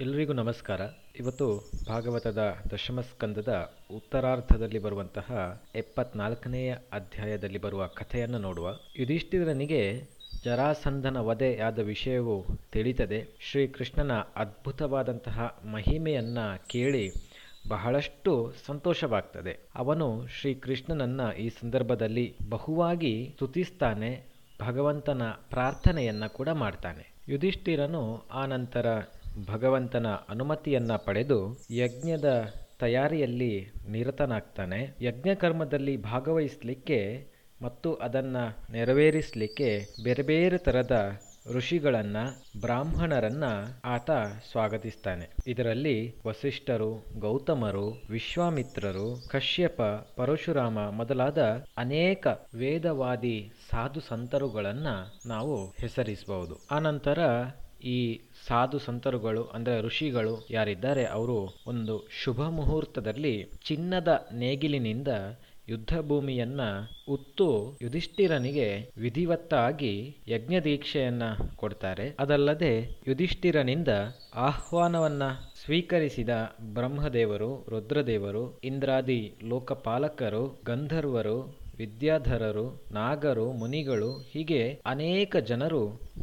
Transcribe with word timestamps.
ಎಲ್ಲರಿಗೂ 0.00 0.32
ನಮಸ್ಕಾರ. 0.32 0.80
ಇವತ್ತು 1.18 1.70
ಭಾಗವತದ 1.88 2.54
ದಶಮ 2.72 3.00
ಸ್ಕಂದದ 3.00 3.72
ಉತ್ತರಾರ್ಧದಲ್ಲಿ 3.94 4.78
ಬರುವಂತಹ 4.78 5.62
ಎಪ್ಪತ್ನಾಲ್ಕನೆಯ 5.74 6.76
ಅಧ್ಯಾಯದಲ್ಲಿ 6.92 7.58
ಬರುವ 7.58 7.86
ಕಥೆಯನ್ನು 7.86 8.38
ನೋಡುವ. 8.38 8.76
ಯುಧಿಷ್ಠಿರನಿಗೆ 8.96 10.02
ಜರಾಸಂಧನ 10.44 11.16
ವಧೆಯಾದ 11.16 11.78
ವಿಷಯವು 11.78 12.44
ತಿಳಿತದೆ. 12.72 13.26
ಶ್ರೀಕೃಷ್ಣನ 13.40 14.12
ಅದ್ಭುತವಾದಂತಹ 14.12 15.60
ಮಹಿಮೆಯನ್ನು 15.72 16.68
ಕೇಳಿ 16.68 17.12
ಬಹಳಷ್ಟು 17.68 18.52
ಸಂತೋಷವಾಗ್ತದೆ. 18.66 19.58
ಅವನು 19.74 20.26
ಶ್ರೀಕೃಷ್ಣನನ್ನ 20.26 21.20
ಈ 21.38 21.48
ಸಂದರ್ಭದಲ್ಲಿ 21.48 22.34
ಬಹುವಾಗಿ 22.48 23.30
ಸ್ತುತಿಸ್ತಾನೆ, 23.34 24.24
ಭಗವಂತನ 24.66 25.22
ಪ್ರಾರ್ಥನೆಯನ್ನ 25.50 26.26
ಕೂಡ 26.26 26.48
ಮಾಡ್ತಾನೆ. 26.48 27.18
ಯುಧಿಷ್ಠಿರನು 27.28 28.24
ಆ 28.30 28.46
ಭಗವಂತನ 29.46 30.06
ಅನುಮತಿಯನ್ನು 30.06 31.04
ಪಡೆದು 31.04 31.56
ಯಜ್ಞದ 31.70 32.54
ತಯಾರಿಯಲ್ಲಿ 32.78 33.66
ನಿರತನಾಗ್ತಾನೆ. 33.88 34.96
ಯಜ್ಞಕರ್ಮದಲ್ಲಿ 35.00 35.96
ಭಾಗವಹಿಸಲಿಕ್ಕೆ 35.96 37.26
ಮತ್ತು 37.62 37.94
ಅದನ್ನು 37.94 38.72
ನೆರವೇರಿಸಲಿಕ್ಕೆ 38.72 39.86
ಬೇರೆ 40.04 40.22
ಬೇರೆ 40.22 40.58
ಥರದ 40.58 41.20
ಋಷಿಗಳನ್ನ, 41.52 42.16
ಬ್ರಾಹ್ಮಣರನ್ನ 42.60 43.44
ಆತ 43.84 44.10
ಸ್ವಾಗತಿಸ್ತಾನೆ. 44.50 45.30
ಇದರಲ್ಲಿ 45.46 46.14
ವಸಿಷ್ಠರು, 46.26 47.04
ಗೌತಮರು, 47.18 48.02
ವಿಶ್ವಾಮಿತ್ರರು, 48.10 49.28
ಕಶ್ಯಪ, 49.28 49.82
ಪರಶುರಾಮ 50.16 50.78
ಮೊದಲಾದ 50.78 51.64
ಅನೇಕ 51.76 52.26
ವೇದವಾದಿ 52.54 53.52
ಸಾಧು 53.70 54.00
ಸಂತರುಗಳನ್ನ 54.00 54.86
ನಾವು 55.26 55.66
ಹೆಸರಿಸಬಹುದು 55.66 56.66
ಆನಂತರ 56.70 57.18
ಈ 57.84 58.20
ಸಾಧು 58.48 58.78
ಸಂತರುಗಳು, 58.78 59.44
ಅಂದರೆ 59.44 59.80
ಋಷಿಗಳು 59.80 60.46
ಯಾರಿದ್ದಾರೆ, 60.50 61.04
ಅವರು 61.04 61.54
ಒಂದು 61.66 62.06
ಶುಭ 62.24 62.42
ಮುಹೂರ್ತದಲ್ಲಿ 62.42 63.46
ಚಿನ್ನದ 63.64 64.26
ನೇಗಿಲಿನಿಂದ 64.32 65.08
ಯುದ್ಧ 65.68 66.00
ಭೂಮಿಯನ್ನ 66.00 66.60
ಉತ್ತು 67.08 67.78
ಯುಧಿಷ್ಠಿರನಿಗೆ 67.82 68.90
ವಿಧಿವತ್ತಾಗಿ 68.96 70.16
ಯಜ್ಞ 70.28 70.60
ದೀಕ್ಷೆಯನ್ನ 70.60 71.22
ಕೊಡ್ತಾರೆ. 71.56 72.16
ಅದಲ್ಲದೆ 72.18 73.00
ಯುಧಿಷ್ಠಿರನಿಂದ 73.08 73.88
ಆಹ್ವಾನವನ್ನ 74.34 75.22
ಸ್ವೀಕರಿಸಿದ 75.64 76.28
ಬ್ರಹ್ಮದೇವರು, 76.60 77.66
ರುದ್ರದೇವರು, 77.68 78.60
ಇಂದ್ರಾದಿ 78.64 79.34
ಲೋಕಪಾಲಕರು, 79.44 80.62
ಗಂಧರ್ವರು 80.66 81.67
ವಿದ್ಯಾಧರರು, 81.78 82.66
ನಾಗರು, 82.92 83.52
ಮುನಿಗಳು, 83.52 84.10
ಹೀಗೆ 84.32 84.80
ಅನೇಕ 84.86 85.36
ಜನರು, 85.36 85.82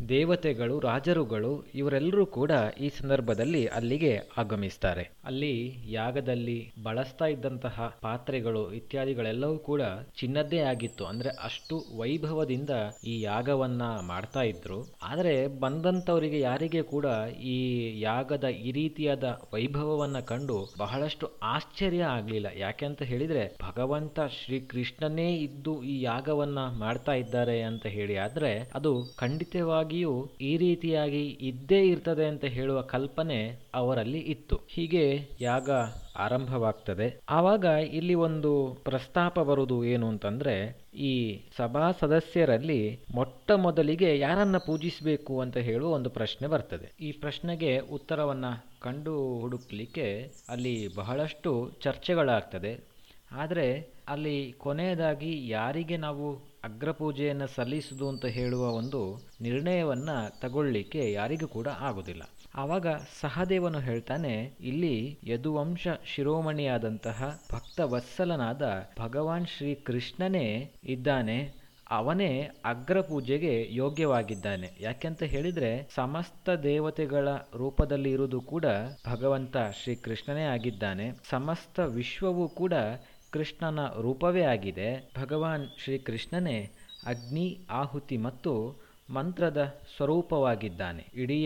ದೇವತೆಗಳು, 0.10 0.80
ರಾಜರುಗಳು 0.80 1.52
ಇವರೆಲ್ಲರೂ 1.76 2.26
ಕೂಡ 2.26 2.52
ಈ 2.80 2.90
ಸಂದರ್ಭದಲ್ಲಿ 2.90 3.66
ಅಲ್ಲಿಗೆ 3.66 4.12
ಆಗಮಿಸ್ತಾರೆ. 4.38 5.04
ಅಲ್ಲಿ 5.26 5.54
ಯಾಗದಲ್ಲಿ 5.92 6.74
ಬಳಸ್ತಾ 6.84 7.26
ಇದ್ದಂತಹ 7.26 7.98
ಪಾತ್ರೆಗಳು 8.02 8.74
ಇತ್ಯಾದಿಗಳೆಲ್ಲವೂ 8.74 9.58
ಕೂಡ 9.58 9.82
ಚಿನ್ನದ್ದೇ 10.18 10.60
ಆಗಿತ್ತು. 10.60 11.06
ಅಂದ್ರೆ 11.06 11.30
ಅಷ್ಟು 11.44 11.98
ವೈಭವದಿಂದ 11.98 12.70
ಈ 13.08 13.22
ಯಾಗವನ್ನ 13.22 13.82
ಮಾಡ್ತಾ 14.08 14.42
ಇದ್ರು. 14.42 14.80
ಆದರೆ 15.04 15.60
ಬಂದಂತವರಿಗೆ 15.60 16.40
ಯಾರಿಗೆ 16.40 16.82
ಕೂಡ 16.82 17.06
ಈ 17.56 17.58
ಯಾಗದ 18.00 18.44
ಈ 18.44 18.72
ರೀತಿಯಾದ 18.72 19.24
ವೈಭವವನ್ನ 19.54 20.20
ಕಂಡು 20.20 20.58
ಬಹಳಷ್ಟು 20.78 21.28
ಆಶ್ಚರ್ಯ 21.42 22.04
ಆಗ್ಲಿಲ್ಲ. 22.04 22.48
ಯಾಕೆ 22.58 22.86
ಅಂತ 22.86 23.04
ಹೇಳಿದ್ರೆ 23.04 23.58
ಭಗವಂತ 23.62 24.20
ಶ್ರೀಕೃಷ್ಣನೇ 24.40 25.45
ಇದ್ದು 25.46 25.84
ಈ 25.84 26.02
ಯಾಗವನ್ನ 26.02 26.60
ಮಾಡ್ತಾ 26.80 27.14
ಇದ್ದಾರೆ 27.14 27.62
ಅಂತ 27.62 27.86
ಹೇಳಿ 27.86 28.18
ಆದ್ರೆ 28.18 28.52
ಅದು 28.76 28.92
ಖಂಡಿತವಾಗಿಯೂ 29.18 30.14
ಈ 30.42 30.58
ರೀತಿಯಾಗಿ 30.58 31.24
ಇದ್ದೇ 31.42 31.82
ಇರ್ತದೆ 31.88 32.26
ಅಂತ 32.26 32.46
ಹೇಳುವ 32.46 32.82
ಕಲ್ಪನೆ 32.82 33.40
ಅವರಲ್ಲಿ 33.74 34.20
ಇತ್ತು. 34.34 34.60
ಹೀಗೆ 34.68 35.06
ಯಾಗ 35.42 35.70
ಆರಂಭವಾಗ್ತದೆ. 36.18 37.08
ಆವಾಗ 37.30 37.66
ಇಲ್ಲಿ 37.94 38.14
ಒಂದು 38.14 38.52
ಪ್ರಸ್ತಾಪ 38.84 39.40
ಬರುವುದು 39.40 39.86
ಏನು 39.86 40.08
ಅಂತಂದ್ರೆ, 40.08 40.56
ಈ 40.98 41.14
ಸಭಾ 41.58 41.92
ಸದಸ್ಯರಲ್ಲಿ 41.92 42.82
ಮೊಟ್ಟ 43.16 43.52
ಮೊದಲಿಗೆ 43.52 44.20
ಯಾರನ್ನ 44.20 44.58
ಪೂಜಿಸಬೇಕು 44.58 45.42
ಅಂತ 45.42 45.58
ಹೇಳುವ 45.58 45.90
ಒಂದು 45.90 46.10
ಪ್ರಶ್ನೆ 46.10 46.48
ಬರ್ತದೆ. 46.48 46.88
ಈ 47.02 47.12
ಪ್ರಶ್ನೆಗೆ 47.12 47.72
ಉತ್ತರವನ್ನ 47.80 48.46
ಕಂಡು 48.82 49.40
ಹುಡುಕ್ಲಿಕ್ಕೆ 49.40 50.08
ಅಲ್ಲಿ 50.50 50.96
ಬಹಳಷ್ಟು 50.96 51.52
ಚರ್ಚೆಗಳಾಗ್ತದೆ. 51.82 52.74
ಆದರೆ 53.32 53.68
ಅಲ್ಲಿ 54.08 54.52
ಕೊನೆಯದಾಗಿ 54.52 55.50
ಯಾರಿಗೆ 55.50 55.98
ನಾವು 55.98 56.36
ಅಗ್ರಪೂಜೆಯನ್ನು 56.64 57.48
ಸಲ್ಲಿಸುವುದು 57.48 58.10
ಅಂತ 58.10 58.26
ಹೇಳುವ 58.26 58.68
ಒಂದು 58.68 59.20
ನಿರ್ಣಯವನ್ನ 59.42 60.10
ತಗೊಳ್ಳಿಕ್ಕೆ 60.42 61.12
ಯಾರಿಗೂ 61.12 61.48
ಕೂಡ 61.48 61.68
ಆಗೋದಿಲ್ಲ. 61.68 62.22
ಆವಾಗ 62.56 62.88
ಸಹದೇವನು 63.22 63.80
ಹೇಳ್ತಾನೆ, 63.80 64.54
ಇಲ್ಲಿ 64.60 65.20
ಯದುವಂಶ 65.24 65.88
ಶಿರೋಮಣಿಯಾದಂತಹ 66.06 67.40
ಭಕ್ತ 67.54 67.80
ವತ್ಸಲನಾದ 67.80 68.90
ಭಗವಾನ್ 69.00 69.48
ಶ್ರೀ 69.48 69.76
ಕೃಷ್ಣನೇ 69.76 70.72
ಇದ್ದಾನೆ, 70.84 71.66
ಅವನೇ 71.90 72.50
ಅಗ್ರಪೂಜೆಗೆ 72.66 73.68
ಯೋಗ್ಯವಾಗಿದ್ದಾನೆ. 73.72 74.78
ಯಾಕೆಂತ 74.80 75.24
ಹೇಳಿದ್ರೆ, 75.24 75.90
ಸಮಸ್ತ 75.96 76.50
ದೇವತೆಗಳ 76.50 77.30
ರೂಪದಲ್ಲಿ 77.56 78.12
ಇರುವುದು 78.12 78.42
ಕೂಡ 78.42 78.66
ಭಗವಂತ 79.08 79.58
ಶ್ರೀಕೃಷ್ಣನೇ 79.84 80.44
ಆಗಿದ್ದಾನೆ. 80.44 81.12
ಸಮಸ್ತ 81.30 81.80
ವಿಶ್ವವೂ 81.80 82.48
ಕೂಡ 82.48 82.74
ಕೃಷ್ಣನ 83.36 83.80
ರೂಪವೇ 84.02 84.44
ಆಗಿದೆ. 84.44 84.90
ಭಗವಾನ್ 85.22 85.68
ಶ್ರೀಕೃಷ್ಣನೇ 85.84 86.58
ಅಗ್ನಿ, 87.06 87.48
ಆಹುತಿ 87.72 88.18
ಮತ್ತು 88.18 88.52
ಮಂತ್ರದ 89.10 89.62
ಸ್ವರೂಪವಾಗಿದ್ದಾನೆ. 89.96 91.04
ಇಡೀ 91.16 91.38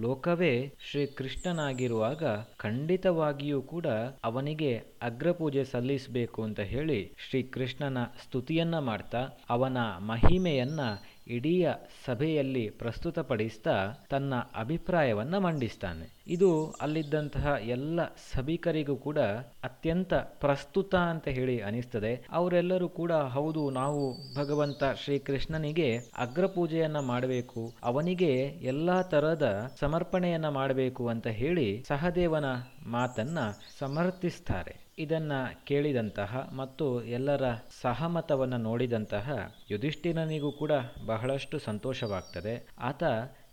ಲೋಕವೇ 0.00 0.50
ಶ್ರೀಕೃಷ್ಣನಾಗಿರುವಾಗ 0.90 2.22
ಖಂಡಿತವಾಗಿಯೂ 2.56 3.60
ಕೂಡ 3.62 3.86
ಅವನಿಗೆ 4.24 4.72
ಅಗ್ರಪೂಜೆ 5.02 5.64
ಸಲ್ಲಿಸಬೇಕು 5.64 6.42
ಅಂತ 6.42 6.60
ಹೇಳಿ 6.72 6.98
ಶ್ರೀಕೃಷ್ಣನ 7.28 7.98
ಸ್ತುತಿಯನ್ನ 8.24 8.78
ಮಾಡ್ತಾ 8.78 9.22
ಅವನ 9.50 9.78
ಮಹಿಮೆಯನ್ನ 10.06 10.80
ಇಡೀ 11.28 11.64
ಸಭೆಯಲ್ಲಿ 12.06 12.70
ಪ್ರಸ್ತುತಪಡಿಸ್ತಾ 12.70 13.92
ತನ್ನ 14.10 14.34
ಅಭಿಪ್ರಾಯವನ್ನು 14.34 15.40
ಮಂಡಿಸ್ತಾನೆ. 15.40 16.18
ಇದು 16.26 16.70
ಅಲ್ಲಿದ್ದಂತಹ 16.70 17.56
ಎಲ್ಲ 17.64 18.04
ಸಭಿಕರಿಗೂ 18.06 18.96
ಕೂಡ 18.96 19.18
ಅತ್ಯಂತ 19.64 20.14
ಪ್ರಸ್ತುತ 20.14 20.94
ಅಂತ 20.94 21.28
ಹೇಳಿ 21.28 21.60
ಅನಿಸ್ತದೆ. 21.60 22.26
ಅವರೆಲ್ಲರೂ 22.30 22.88
ಕೂಡ, 22.88 23.12
ಹೌದು, 23.12 23.70
ನಾವು 23.70 24.14
ಭಗವಂತ 24.36 24.84
ಶ್ರೀಕೃಷ್ಣನಿಗೆ 25.04 25.96
ಅಗ್ರಪೂಜೆಯನ್ನ 25.96 26.98
ಮಾಡಬೇಕು, 26.98 27.74
ಅವನಿಗೆ 27.82 28.34
ಎಲ್ಲಾ 28.46 29.02
ತರಹದ 29.02 29.70
ಸಮರ್ಪಣೆಯನ್ನ 29.80 30.48
ಮಾಡಬೇಕು 30.48 31.08
ಅಂತ 31.08 31.26
ಹೇಳಿ 31.26 31.84
ಸಹದೇವನ 31.88 32.44
ಮಾತನ್ನ 32.86 33.38
ಸಮರ್ಥಿಸ್ತಾರೆ. 33.78 34.87
ಇದನ್ನ 34.98 35.32
ಕೇಳಿದಂತಹ 35.64 36.50
ಮತ್ತು 36.52 37.02
ಎಲ್ಲರ 37.02 37.42
ಸಹಮತವನ್ನು 37.82 38.58
ನೋಡಿದಂತಹ 38.58 39.26
ಯುಧಿಷ್ಠಿರನಿಗೂ 39.70 40.52
ಕೂಡ 40.52 40.72
ಬಹಳಷ್ಟು 41.06 41.58
ಸಂತೋಷವಾಗ್ತದೆ. 41.58 42.54
ಆತ 42.78 43.02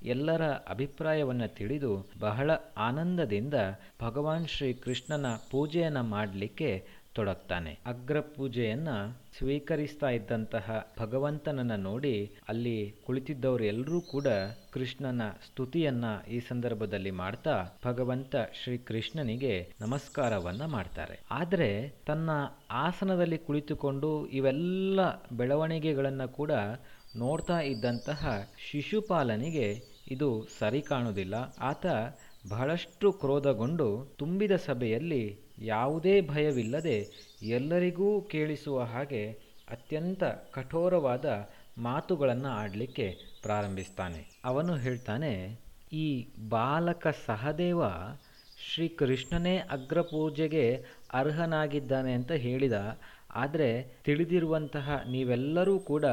ಎಲ್ಲರ 0.03 0.43
ಅಭಿಪ್ರಾಯವನ್ನು 0.45 1.55
ತಿಳಿದು 1.55 1.91
ಬಹಳ 2.19 2.51
ಆನಂದದಿಂದ 2.77 3.53
ಭಗವಾನ್ 4.01 4.47
ಶ್ರೀ 4.47 4.73
ಕೃಷ್ಣನ 4.73 5.25
ಪೂಜೆಯನ್ನು 5.51 6.03
ಮಾಡಲಿಕ್ಕೆ 6.03 6.69
ತೊಡಗ್ತಾನೆ. 7.15 7.77
ಅಗ್ರ 7.85 8.19
ಪೂಜೆಯನ್ನ 8.19 8.89
ಸ್ವೀಕರಿಸ್ತಾ 9.37 10.09
ಇದ್ದಂತಹ 10.09 10.67
ಭಗವಂತನನ್ನ 10.99 11.75
ನೋಡಿ 11.75 12.35
ಅಲ್ಲಿ 12.49 12.93
ಕುಳಿತಿದ್ದವರು 13.05 13.63
ಎಲ್ಲರೂ 13.63 14.01
ಕೂಡ 14.01 14.27
ಕೃಷ್ಣನ 14.71 15.21
ಸ್ತುತಿಯನ್ನ 15.45 16.05
ಈ 16.29 16.39
ಸಂದರ್ಭದಲ್ಲಿ 16.39 17.11
ಮಾಡ್ತಾ 17.11 17.79
ಭಗವಂತ 17.85 18.35
ಶ್ರೀ 18.63 18.77
ಕೃಷ್ಣನಿಗೆ 18.77 19.53
ನಮಸ್ಕಾರವನ್ನ 19.81 20.65
ಮಾಡ್ತಾರೆ. 20.65 21.19
ಆದರೆ 21.31 21.69
ತನ್ನ 22.07 22.29
ಆಸನದಲ್ಲಿ 22.71 23.37
ಕುಳಿತುಕೊಂಡು 23.37 24.27
ಇವೆಲ್ಲ 24.27 24.99
ಬೆಳವಣಿಗೆಗಳನ್ನ 25.31 26.25
ಕೂಡ 26.25 26.51
ನೋಡ್ತಾ 27.15 27.59
ಇದ್ದಂತಹ 27.59 28.21
ಶಿಶುಪಾಲನಿಗೆ 28.71 29.67
ಇದು 30.11 30.47
ಸರಿ 30.59 30.81
ಕಾಣುವುದಿಲ್ಲ 30.81 31.35
ಆತ 31.59 31.85
ಬಹಳಷ್ಟು 32.49 33.11
ಕ್ರೋಧಗೊಂಡು 33.11 34.15
ತುಂಬಿದ 34.17 34.51
ಸಭೆಯಲ್ಲಿ 34.51 35.44
ಯಾವುದೇ 35.57 36.21
ಭಯವಿಲ್ಲದೆ 36.21 36.97
ಎಲ್ಲರಿಗೂ 37.41 38.21
ಕೇಳಿಸುವ 38.21 38.83
ಹಾಗೆ 38.83 39.23
ಅತ್ಯಂತ 39.69 40.23
ಕಠೋರವಾದ 40.23 41.25
ಮಾತುಗಳನ್ನು 41.77 42.49
ಆಡಲಿಕ್ಕೆ 42.49 43.07
ಪ್ರಾರಂಭಿಸ್ತಾನೆ. 43.43 44.21
ಅವನು 44.45 44.75
ಹೇಳ್ತಾನೆ, 44.75 45.33
ಈ 45.93 46.07
ಬಾಲಕ 46.49 47.07
ಸಹದೇವ 47.25 47.81
ಶ್ರೀಕೃಷ್ಣನೇ 48.65 49.57
ಅಗ್ರಪೂಜೆಗೆ 49.57 50.65
ಅರ್ಹನಾಗಿದ್ದಾನೆ 51.13 52.13
ಅಂತ 52.13 52.31
ಹೇಳಿದ. 52.31 52.77
ಆದರೆ 53.35 53.69
ತಿಳಿದಿರುವಂತಹ 54.05 55.03
ನೀವೆಲ್ಲರೂ 55.11 55.79
ಕೂಡ 55.79 56.05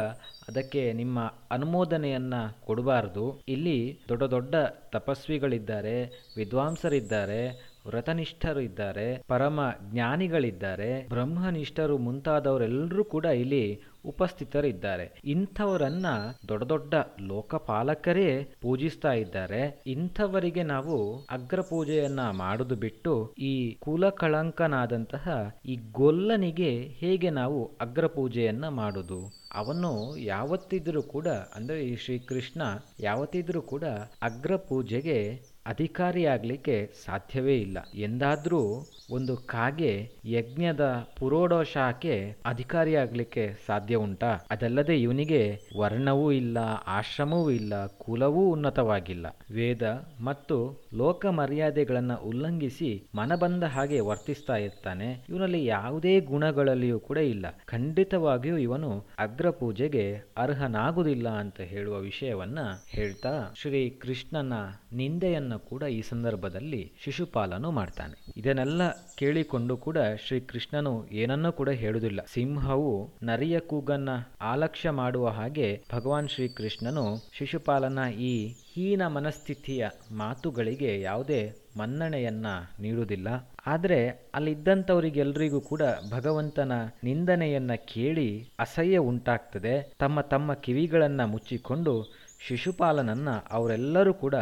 ಅದಕ್ಕೆ 0.49 0.93
ನಿಮ್ಮ 0.93 1.21
ಅನುಮೋದನೆಯನ್ನು 1.51 2.41
ಕೊಡಬಾರದು. 2.67 3.27
ಇಲ್ಲಿ 3.49 4.01
ದೊಡ್ಡ 4.09 4.23
ದೊಡ್ಡ 4.23 4.55
ತಪಸ್ವಿಗಳಿದ್ದಾರೆ, 4.91 5.97
ವಿದ್ವಾಂಸರಿದ್ದಾರೆ 6.37 7.72
ವ್ರತನಿಷ್ಠರು 7.87 8.61
ಇದ್ದಾರೆ, 8.61 9.23
ಪರಮ 9.29 9.61
ಜ್ಞಾನಿಗಳಿದ್ದಾರೆ, 9.91 11.09
ಬ್ರಹ್ಮನಿಷ್ಠರು 11.09 11.99
ಮುಂತಾದವರೆಲ್ಲರೂ 11.99 13.05
ಕೂಡ 13.05 13.25
ಇಲ್ಲಿ 13.25 13.83
ಉಪಸ್ಥಿತರಿದ್ದಾರೆ. 14.05 15.21
ಇಂಥವರನ್ನ 15.25 16.07
ದೊಡ್ಡ 16.49 16.65
ದೊಡ್ಡ 16.65 16.95
ಲೋಕಪಾಲಕರೇ 17.21 18.55
ಪೂಜಿಸ್ತಾ 18.63 19.13
ಇದ್ದಾರೆ. 19.13 19.83
ಇಂಥವರಿಗೆ 19.87 20.63
ನಾವು 20.63 21.27
ಅಗ್ರ 21.31 21.61
ಪೂಜೆಯನ್ನ 21.61 22.31
ಮಾಡುದು 22.31 22.77
ಬಿಟ್ಟು 22.77 23.35
ಈ 23.39 23.77
ಕುಲಕಳಂಕನಾದಂತಹ 23.81 25.55
ಈ 25.67 25.77
ಗೊಲ್ಲನಿಗೆ 25.93 26.71
ಹೇಗೆ 26.73 27.31
ನಾವು 27.31 27.71
ಅಗ್ರ 27.81 28.07
ಪೂಜೆಯನ್ನ 28.07 28.69
ಮಾಡುದು? 28.69 29.21
ಅವನು 29.55 30.17
ಯಾವತ್ತಿದ್ರೂ 30.17 31.03
ಕೂಡ, 31.03 31.29
ಅಂದರೆ 31.29 31.85
ಈ 31.85 31.97
ಶ್ರೀಕೃಷ್ಣ 31.97 32.63
ಯಾವತ್ತಿದ್ರೂ 33.01 33.63
ಕೂಡ 33.63 33.85
ಅಗ್ರ 34.23 34.57
ಪೂಜೆಗೆ 34.57 35.19
ಅಧಿಕಾರಿಯಾಗಲಿಕ್ಕೆ 35.67 36.93
ಸಾಧ್ಯವೇ 37.05 37.59
ಇಲ್ಲ. 37.59 37.79
ಎಂದಾದ್ರೂ 37.95 38.87
ಒಂದು 39.13 39.37
ಕಾಗೆ 39.37 40.11
ಯಜ್ಞದ 40.25 41.09
ಪುರೋಡೋಶಾಕೆ 41.19 42.37
ಅಧಿಕಾರಿಯಾಗಲಿಕ್ಕೆ 42.47 43.55
ಸಾಧ್ಯ 43.67 43.95
ಉಂಟಾ. 43.95 44.33
ಅದಲ್ಲದೆ 44.51 45.03
ಇವನಿಗೆ 45.03 45.59
ವರ್ಣವೂ 45.79 46.33
ಇಲ್ಲ, 46.33 46.59
ಆಶ್ರಮವೂ 46.87 47.51
ಇಲ್ಲ, 47.51 47.87
ಕುಲವೂ 47.87 48.53
ಉನ್ನತವಾಗಿಲ್ಲ. 48.53 49.27
ವೇದ 49.55 49.83
ಮತ್ತು 50.25 50.83
ಲೋಕ 50.95 51.27
ಮರ್ಯಾದೆಗಳನ್ನು 51.27 52.17
ಉಲ್ಲಂಘಿಸಿ 52.17 53.03
ಮನಬಂದ 53.15 53.65
ಹಾಗೆ 53.65 54.01
ವರ್ತಿಸ್ತಾ 54.01 54.57
ಇರ್ತಾನೆ. 54.57 55.27
ಇವನಲ್ಲಿ 55.29 55.65
ಯಾವುದೇ 55.65 56.21
ಗುಣಗಳಲ್ಲಿಯೂ 56.21 57.01
ಕೂಡ 57.01 57.19
ಇಲ್ಲ. 57.19 57.47
ಖಂಡಿತವಾಗಿಯೂ 57.67 58.57
ಇವನು 58.57 59.07
ಅಗ್ರ 59.19 59.51
ಪೂಜೆಗೆ 59.51 60.17
ಅರ್ಹನಾಗುವುದಿಲ್ಲ 60.37 61.29
ಅಂತ 61.29 61.61
ಹೇಳುವ 61.61 61.99
ವಿಷಯವನ್ನ 61.99 62.59
ಹೇಳ್ತಾ 62.89 63.53
ಶ್ರೀ 63.57 63.91
ಕೃಷ್ಣನ 63.91 64.53
ನಿಂದೆಯನ್ನು 64.93 65.59
ಕೂಡ 65.59 65.83
ಈ 65.83 66.03
ಸಂದರ್ಭದಲ್ಲಿ 66.03 66.93
ಶಿಶುಪಾಲನು 67.05 67.71
ಮಾಡ್ತಾನೆ. 67.71 68.33
ಇದನ್ನೆಲ್ಲ 68.37 69.02
ಕೇಳಿಕೊಂಡು 69.19 69.77
ಕೂಡ 69.77 69.97
ಶ್ರೀಕೃಷ್ಣನು 70.27 71.07
ಏನನ್ನೂ 71.07 71.53
ಕೂಡ 71.53 71.69
ಹೇಳುವುದಿಲ್ಲ. 71.69 72.21
ಸಿಂಹವು 72.33 73.11
ನರಿಯ 73.23 73.61
ಕೂಗನ್ನ 73.61 74.09
ಆಲಕ್ಷ್ಯ 74.41 74.91
ಮಾಡುವ 74.91 75.29
ಹಾಗೆ 75.29 75.85
ಭಗವಾನ್ 75.93 76.29
ಶ್ರೀಕೃಷ್ಣನು 76.29 77.29
ಶಿಶುಪಾಲನ 77.33 77.99
ಈ 78.19 78.55
ಹೀನ 78.73 79.07
ಮನಸ್ಥಿತಿಯ 79.07 79.89
ಮಾತುಗಳಿಗೆ 80.11 81.01
ಯಾವುದೇ 81.01 81.55
ಮನ್ನಣೆಯನ್ನ 81.77 82.47
ನೀಡುವುದಿಲ್ಲ. 82.81 83.49
ಆದರೆ 83.67 84.31
ಅಲ್ಲಿದ್ದಂಥವರಿಗೆಲ್ಲರಿಗೂ 84.35 85.61
ಕೂಡ 85.61 85.83
ಭಗವಂತನ 86.11 86.73
ನಿಂದನೆಯನ್ನ 87.05 87.75
ಕೇಳಿ 87.75 88.49
ಅಸಹ್ಯ 88.59 88.99
ಉಂಟಾಗ್ತದೆ. 88.99 89.93
ತಮ್ಮ 89.99 90.21
ತಮ್ಮ 90.21 90.55
ಕಿವಿಗಳನ್ನ 90.55 91.25
ಮುಚ್ಚಿಕೊಂಡು 91.25 92.13
ಶಿಶುಪಾಲನನ್ನ 92.41 93.29
ಅವರೆಲ್ಲರೂ 93.51 94.15
ಕೂಡ 94.15 94.35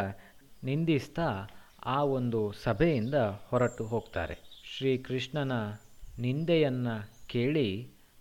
ನಿಂದಿಸ್ತಾ 0.63 1.47
ಆ 1.85 2.03
ಒಂದು 2.03 2.51
ಸಭೆಯಿಂದ 2.51 3.15
ಹೊರಟು 3.15 3.83
ಹೋಗ್ತಾರೆ. 3.83 4.50
ಶ್ರೀಕೃಷ್ಣನ 4.73 5.53
ನಿಂದೆಯನ್ನ 6.17 6.89
ಕೇಳಿ 7.27 7.67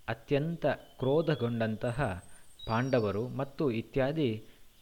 ಅತ್ಯಂತ 0.09 0.65
ಕ್ರೋಧಗೊಂಡಂತಹ 0.99 1.99
ಪಾಂಡವರು 2.67 3.29
ಮತ್ತು 3.29 3.71
ಇತ್ಯಾದಿ 3.71 4.31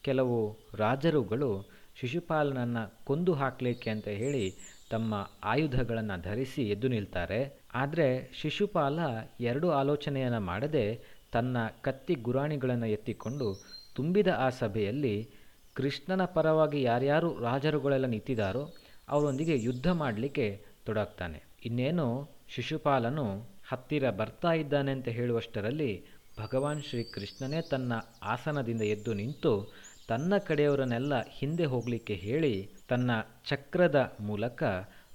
ಕೆಲವು 0.05 0.39
ರಾಜರುಗಳು 0.75 1.51
ಶಿಶುಪಾಲನನ್ನು 1.95 3.05
ಕೊಂದು 3.05 3.33
ಹಾಕಲಿಕ್ಕೆ 3.33 3.91
ಅಂತ 3.91 4.09
ಹೇಳಿ 4.09 4.45
ತಮ್ಮ 4.91 5.15
ಆಯುಧಗಳನ್ನು 5.45 6.23
ಧರಿಸಿ 6.23 6.63
ಎದ್ದು 6.69 6.89
ನಿಲ್ತಾರೆ. 6.89 7.41
ಆದರೆ 7.75 8.09
ಶಿಶುಪಾಲ 8.33 8.99
ಎರಡು 9.41 9.71
ಆಲೋಚನೆಯನ್ನು 9.71 10.41
ಮಾಡದೆ 10.41 10.87
ತನ್ನ 11.33 11.57
ಕತ್ತಿ 11.81 12.15
ಗುರಾಣಿಗಳನ್ನು 12.15 12.87
ಎತ್ತಿಕೊಂಡು 12.87 13.49
ತುಂಬಿದ 13.97 14.29
ಆ 14.37 14.49
ಸಭೆಯಲ್ಲಿ 14.49 15.17
ಕೃಷ್ಣನ 15.77 16.25
ಪರವಾಗಿ 16.25 16.83
ಯಾರ್ಯಾರು 16.83 17.39
ರಾಜರುಗಳೆಲ್ಲ 17.39 18.07
ನಿಂತಿದ್ದಾರೋ 18.07 18.65
ಅವರೊಂದಿಗೆ 19.09 19.57
ಯುದ್ಧ 19.59 19.89
ಮಾಡಲಿಕ್ಕೆ 20.03 20.47
ತೊಡಗ್ತಾನೆ. 20.87 21.39
ಇನ್ನೇನು 21.65 22.29
ಶಿಶುಪಾಲನು 22.49 23.49
ಹತ್ತಿರ 23.69 24.11
ಬರ್ತಾ 24.11 24.53
ಇದ್ದಾನೆ 24.53 24.93
ಅಂತ 24.93 25.09
ಹೇಳುವಷ್ಟರಲ್ಲಿ 25.09 26.05
ಭಗವಾನ್ 26.39 26.83
ಶ್ರೀಕೃಷ್ಣನೇ 26.83 27.61
ತನ್ನ 27.61 27.93
ಆಸನದಿಂದ 28.23 28.83
ಎದ್ದು 28.83 29.15
ನಿಂತು 29.15 29.73
ತನ್ನ 30.09 30.37
ಕಡೆಯವರನ್ನೆಲ್ಲ 30.39 31.13
ಹಿಂದೆ 31.29 31.65
ಹೋಗಲಿಕ್ಕೆ 31.65 32.15
ಹೇಳಿ 32.15 32.69
ತನ್ನ 32.89 33.11
ಚಕ್ರದ 33.49 34.17
ಮೂಲಕ 34.21 34.63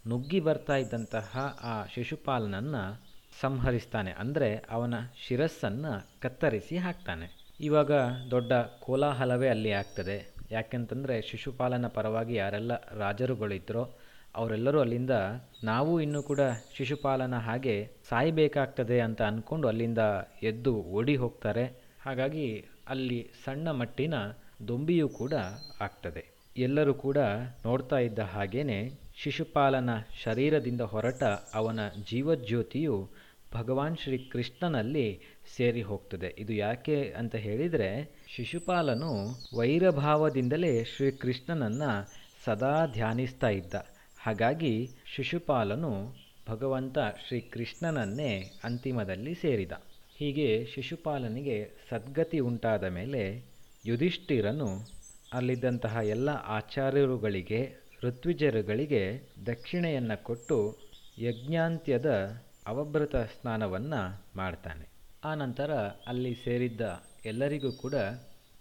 ನುಗ್ಗಿ 0.07 0.39
ಬರ್ತಾ 0.39 0.75
ಇದ್ದಂತಹ 0.75 1.57
ಆ 1.63 1.85
ಶಿಶುಪಾಲನನ್ನು 1.85 3.01
ಸಂಹರಿಸ್ತಾನೆ. 3.41 4.11
ಅಂದರೆ 4.11 4.57
ಅವನ 4.69 4.93
ಶಿರಸ್ಸನ್ನು 5.27 6.19
ಕತ್ತರಿಸಿ 6.19 6.77
ಹಾಕ್ತಾನೆ. 6.77 7.55
ಇವಾಗ 7.59 7.91
ದೊಡ್ಡ 8.31 8.53
ಕೋಲಾಹಲವೇ 8.53 9.47
ಅಲ್ಲಿ 9.47 9.71
ಆಗ್ತದೆ. 9.71 10.33
ಯಾಕೆಂತಂದರೆ 10.51 11.21
ಶಿಶುಪಾಲನ 11.21 11.87
ಪರವಾಗಿ 11.87 12.35
ಯಾರೆಲ್ಲ 12.35 12.71
ರಾಜರುಗಳಿದ್ರೋ 12.89 13.89
ಅವರೆಲ್ಲರೂ 14.35 14.79
ಅಲ್ಲಿಂದ, 14.79 15.09
ನಾವು 15.63 16.01
ಇನ್ನೂ 16.01 16.23
ಕೂಡ 16.23 16.39
ಶಿಶುಪಾಲನ 16.77 17.35
ಹಾಗೆ 17.35 17.91
ಸಾಯಬೇಕಾಗ್ತದೆ 18.09 18.99
ಅಂತ 18.99 19.21
ಅಂದ್ಕೊಂಡು 19.21 19.67
ಅಲ್ಲಿಂದ 19.67 19.97
ಎದ್ದು 20.43 20.75
ಓಡಿ 20.75 21.15
ಹೋಗ್ತಾರೆ. 21.15 21.65
ಹಾಗಾಗಿ 22.01 22.65
ಅಲ್ಲಿ 22.89 23.31
ಸಣ್ಣ 23.45 23.71
ಮಟ್ಟಿನ 23.71 24.13
ದೊಂಬಿಯೂ 24.67 25.09
ಕೂಡ 25.09 25.33
ಆಗ್ತದೆ. 25.81 26.25
ಎಲ್ಲರೂ 26.57 26.93
ಕೂಡ 26.93 27.17
ನೋಡ್ತಾ 27.65 27.97
ಇದ್ದ 27.97 28.19
ಹಾಗೇನೆ 28.19 28.91
ಶಿಶುಪಾಲನ 29.15 29.89
ಶರೀರದಿಂದ 30.23 30.81
ಹೊರಟ 30.81 31.23
ಅವನ 31.53 31.79
ಜೀವಜ್ಯೋತಿಯು 32.09 33.09
ಭಗವಾನ್ 33.53 33.97
ಶ್ರೀ 33.97 34.17
ಕೃಷ್ಣನಲ್ಲಿ 34.17 35.19
ಸೇರಿ 35.55 35.81
ಹೋಗ್ತದೆ. 35.81 36.35
ಇದು 36.37 36.53
ಯಾಕೆ 36.53 37.13
ಅಂತ 37.17 37.35
ಹೇಳಿದರೆ, 37.35 38.09
ಶಿಶುಪಾಲನು 38.35 39.11
ವೈರಭಾವದಿಂದಲೇ 39.57 40.83
ಶ್ರೀಕೃಷ್ಣನನ್ನು 40.83 42.11
ಸದಾ 42.45 42.85
ಧ್ಯಾನಿಸ್ತಾ 42.85 43.49
ಇದ್ದ. 43.49 43.75
ಹಾಗಾಗಿ 44.25 44.89
ಶಿಶುಪಾಲನು 45.15 46.13
ಭಗವಂತ 46.49 46.97
ಶ್ರೀಕೃಷ್ಣನನ್ನೇ 47.27 48.51
ಅಂತಿಮದಲ್ಲಿ 48.63 49.33
ಸೇರಿದ. 49.33 49.71
ಹೀಗೆ 50.17 50.65
ಶಿಶುಪಾಲನಿಗೆ 50.65 51.71
ಸದ್ಗತಿ 51.89 52.39
ಉಂಟಾದ 52.39 52.83
ಮೇಲೆ 52.83 53.43
ಯುಧಿಷ್ಠಿರನು 53.85 54.67
ಅಲ್ಲಿದ್ದಂತಹ 55.33 55.95
ಎಲ್ಲ 56.03 56.29
ಆಚಾರ್ಯರುಗಳಿಗೆ, 56.29 57.73
ಋತ್ವಿಜರುಗಳಿಗೆ 58.03 59.21
ದಕ್ಷಿಣೆಯನ್ನು 59.45 60.23
ಕೊಟ್ಟು 60.23 60.77
ಯಜ್ಞಾಂತ್ಯದ 61.19 62.09
ಅವಭೃತ 62.67 63.15
ಸ್ನಾನವನ್ನು 63.15 64.23
ಮಾಡ್ತಾನೆ. 64.35 64.89
ಆನಂತರ 65.23 65.73
ಅಲ್ಲಿ 66.07 66.35
ಸೇರಿದ್ದ 66.35 66.81
ಎಲ್ಲರಿಗೂ 67.25 67.71
ಕೂಡ 67.71 67.93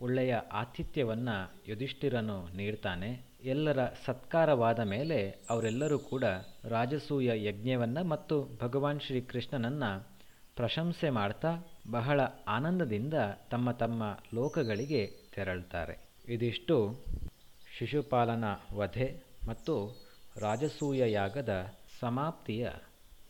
ಒಳ್ಳೆಯ 0.01 0.35
ಆತಿಥ್ಯವನ್ನು 0.35 1.55
ಯುಧಿಷ್ಠಿರನು 1.69 2.57
ನೀಡ್ತಾನೆ. 2.57 3.32
ಎಲ್ಲರ 3.45 3.87
ಸತ್ಕಾರವಾದ 4.07 4.79
ಮೇಲೆ 4.79 5.37
ಅವರೆಲ್ಲರೂ 5.51 5.99
ಕೂಡ 5.99 6.25
ರಾಜಸೂಯ 6.65 7.45
ಯಜ್ಞವನ್ನು 7.45 8.05
ಮತ್ತು 8.05 8.59
ಭಗವಾನ್ 8.61 9.01
ಶ್ರೀಕೃಷ್ಣನನ್ನು 9.01 10.07
ಪ್ರಶಂಸೆ 10.57 11.11
ಮಾಡ್ತಾ 11.11 11.49
ಬಹಳ 11.91 12.21
ಆನಂದದಿಂದ 12.49 13.15
ತಮ್ಮ 13.51 13.71
ತಮ್ಮ 13.71 14.19
ಲೋಕಗಳಿಗೆ 14.35 15.07
ತೆರಳ್ತಾರೆ. 15.35 16.09
ಇದಿಷ್ಟು 16.29 17.05
ಶಿಶುಪಾಲನ 17.79 18.45
ವಧೆ 18.75 19.23
ಮತ್ತು 19.49 19.97
ರಾಜಸೂಯ 20.37 21.13
ಯಾಗದ 21.13 21.75
ಸಮಾಪ್ತಿಯ 22.01 22.71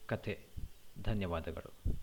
ಕಥೆ. 0.07 0.39
ಧನ್ಯವಾದಗಳು. 1.05 2.02